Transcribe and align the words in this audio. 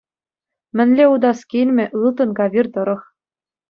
Мӗнле 0.75 1.05
утас 1.13 1.39
килмӗ 1.49 1.85
ылтӑн 1.99 2.29
кавир 2.37 2.65
тӑрӑх! 2.73 3.01